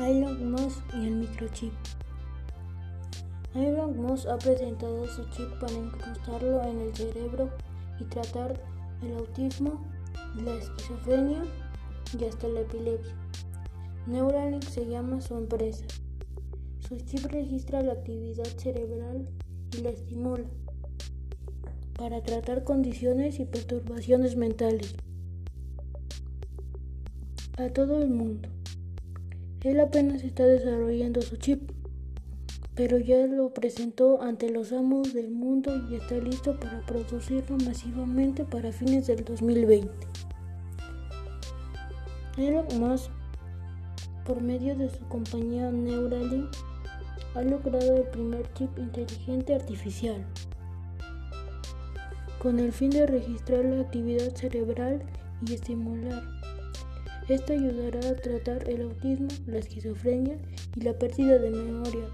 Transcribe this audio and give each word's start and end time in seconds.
Elon 0.00 0.50
Musk 0.50 0.82
y 0.92 1.06
el 1.06 1.14
microchip. 1.14 1.72
Elon 3.54 3.96
Musk 3.96 4.26
ha 4.26 4.36
presentado 4.38 5.06
su 5.06 5.24
chip 5.30 5.48
para 5.60 5.72
incrustarlo 5.72 6.64
en 6.64 6.80
el 6.80 6.96
cerebro 6.96 7.50
y 8.00 8.04
tratar 8.04 8.60
el 9.02 9.16
autismo, 9.16 9.84
la 10.34 10.54
esquizofrenia 10.54 11.44
y 12.18 12.24
hasta 12.24 12.48
la 12.48 12.62
epilepsia. 12.62 13.14
Neuralink 14.08 14.64
se 14.64 14.84
llama 14.84 15.20
su 15.20 15.36
empresa. 15.36 15.84
Su 16.80 16.96
chip 16.96 17.26
registra 17.26 17.80
la 17.80 17.92
actividad 17.92 18.46
cerebral 18.58 19.28
y 19.76 19.82
la 19.82 19.90
estimula 19.90 20.44
para 21.96 22.20
tratar 22.20 22.64
condiciones 22.64 23.38
y 23.38 23.44
perturbaciones 23.44 24.34
mentales 24.34 24.96
a 27.56 27.68
todo 27.68 28.02
el 28.02 28.10
mundo. 28.10 28.48
Él 29.64 29.80
apenas 29.80 30.22
está 30.22 30.44
desarrollando 30.44 31.22
su 31.22 31.38
chip, 31.38 31.70
pero 32.74 32.98
ya 32.98 33.26
lo 33.26 33.54
presentó 33.54 34.20
ante 34.20 34.50
los 34.50 34.74
amos 34.74 35.14
del 35.14 35.30
mundo 35.30 35.72
y 35.88 35.94
está 35.94 36.16
listo 36.16 36.60
para 36.60 36.82
producirlo 36.82 37.56
masivamente 37.64 38.44
para 38.44 38.72
fines 38.72 39.06
del 39.06 39.24
2020. 39.24 39.90
Elon 42.36 42.66
Musk, 42.78 43.10
por 44.26 44.42
medio 44.42 44.76
de 44.76 44.90
su 44.90 45.02
compañía 45.08 45.70
Neuralink, 45.70 46.50
ha 47.34 47.42
logrado 47.42 47.96
el 47.96 48.08
primer 48.08 48.52
chip 48.52 48.78
inteligente 48.78 49.54
artificial, 49.54 50.26
con 52.38 52.60
el 52.60 52.70
fin 52.70 52.90
de 52.90 53.06
registrar 53.06 53.64
la 53.64 53.80
actividad 53.80 54.30
cerebral 54.34 55.02
y 55.46 55.54
estimular 55.54 56.22
esto 57.28 57.52
ayudará 57.54 58.10
a 58.10 58.16
tratar 58.16 58.68
el 58.68 58.82
autismo, 58.82 59.28
la 59.46 59.58
esquizofrenia 59.58 60.36
y 60.76 60.80
la 60.82 60.92
pérdida 60.92 61.38
de 61.38 61.50
memoria, 61.50 62.04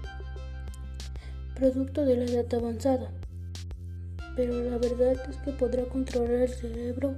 producto 1.55 2.05
de 2.05 2.15
la 2.17 2.25
edad 2.25 2.53
avanzada. 2.53 3.11
Pero 4.35 4.63
la 4.63 4.77
verdad 4.77 5.17
es 5.29 5.37
que 5.37 5.51
podrá 5.51 5.83
controlar 5.83 6.43
el 6.43 6.49
cerebro 6.49 7.15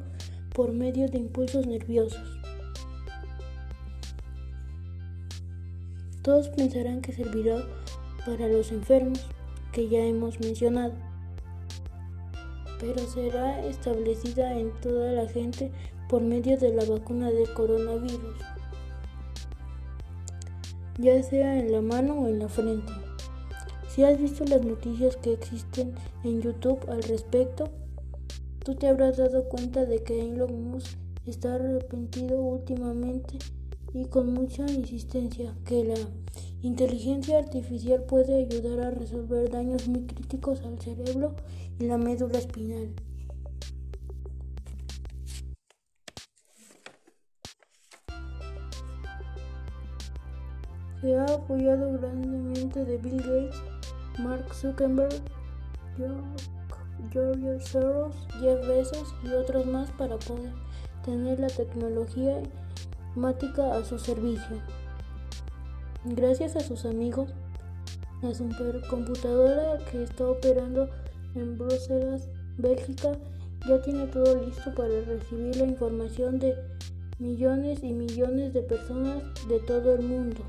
por 0.54 0.72
medio 0.72 1.08
de 1.08 1.20
impulsos 1.20 1.68
nerviosos. 1.68 2.40
Todos 6.24 6.48
pensarán 6.50 7.02
que 7.02 7.12
servirá 7.12 7.64
para 8.26 8.48
los 8.48 8.72
enfermos 8.72 9.20
que 9.72 9.90
ya 9.90 10.00
hemos 10.00 10.40
mencionado, 10.40 10.94
pero 12.86 13.08
será 13.08 13.66
establecida 13.66 14.60
en 14.60 14.72
toda 14.82 15.14
la 15.14 15.28
gente 15.28 15.72
por 16.10 16.22
medio 16.22 16.58
de 16.58 16.74
la 16.74 16.84
vacuna 16.84 17.32
del 17.32 17.52
coronavirus, 17.54 18.36
ya 20.98 21.24
sea 21.24 21.60
en 21.60 21.72
la 21.72 21.82
mano 21.82 22.16
o 22.20 22.28
en 22.28 22.40
la 22.40 22.50
frente. 22.50 22.92
Si 23.88 24.04
has 24.04 24.20
visto 24.20 24.44
las 24.44 24.66
noticias 24.66 25.16
que 25.16 25.32
existen 25.32 25.94
en 26.26 26.42
YouTube 26.42 26.80
al 26.90 27.02
respecto, 27.04 27.70
tú 28.66 28.76
te 28.76 28.90
habrás 28.90 29.16
dado 29.18 29.48
cuenta 29.48 29.86
de 29.86 30.04
que 30.04 30.20
Elon 30.20 30.72
Musk 30.72 30.98
está 31.26 31.56
arrepentido 31.56 32.42
últimamente 32.42 33.38
y 33.94 34.06
con 34.06 34.34
mucha 34.34 34.66
insistencia 34.70 35.54
que 35.66 35.84
la 35.84 35.96
inteligencia 36.62 37.38
artificial 37.38 38.04
puede 38.04 38.46
ayudar 38.46 38.80
a 38.80 38.92
resolver 38.92 39.50
daños 39.52 39.88
muy 39.88 40.06
críticos 40.06 40.62
al 40.64 40.80
cerebro 40.80 41.36
y 41.80 41.86
la 41.86 41.98
médula 41.98 42.40
espinal. 42.40 42.94
Se 51.02 51.16
ha 51.18 51.26
apoyado 51.26 51.92
grandemente 52.00 52.86
de 52.86 52.98
Bill 52.98 53.18
Gates, 53.18 53.62
Mark 54.20 54.54
Zuckerberg, 54.54 55.22
George 57.12 57.60
Soros, 57.60 58.16
Jeff 58.40 58.66
Bezos 58.68 59.14
y 59.24 59.34
otros 59.34 59.66
más 59.66 59.92
para 59.92 60.18
poder 60.18 60.54
tener 61.04 61.40
la 61.42 61.48
tecnología 61.48 62.42
a 63.16 63.84
su 63.84 64.00
servicio. 64.00 64.58
Gracias 66.04 66.56
a 66.56 66.62
sus 66.62 66.86
amigos, 66.86 67.30
la 68.22 68.34
supercomputadora 68.34 69.78
que 69.92 70.04
está 70.04 70.28
operando 70.28 70.90
en 71.36 71.58
Bruselas, 71.58 72.28
Bélgica, 72.58 73.12
ya 73.68 73.82
tiene 73.82 74.08
todo 74.08 74.44
listo 74.44 74.74
para 74.74 74.90
recibir 75.02 75.56
la 75.58 75.66
información 75.66 76.40
de 76.40 76.56
millones 77.20 77.84
y 77.84 77.94
millones 77.94 78.54
de 78.54 78.64
personas 78.64 79.24
de 79.48 79.60
todo 79.60 79.94
el 79.94 80.02
mundo. 80.02 80.42